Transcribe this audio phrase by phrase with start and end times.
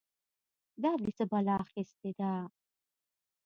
[0.83, 2.31] دا دې څه بلا اخيستې ده؟!